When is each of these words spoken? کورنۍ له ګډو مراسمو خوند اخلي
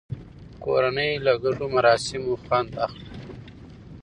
کورنۍ 0.63 1.11
له 1.25 1.33
ګډو 1.43 1.65
مراسمو 1.75 2.33
خوند 2.43 2.71
اخلي 2.85 3.07